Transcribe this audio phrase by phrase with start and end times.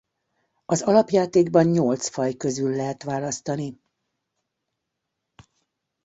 [0.65, 3.81] Az alapjátékban nyolc faj közül lehet választani.